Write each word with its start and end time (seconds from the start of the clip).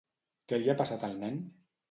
Què 0.53 0.59
li 0.61 0.71
ha 0.73 0.77
passat 0.81 1.05
al 1.09 1.15
nen? 1.21 1.39